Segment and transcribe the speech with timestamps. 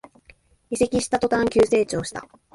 [0.71, 2.27] 移籍した途端に急成長した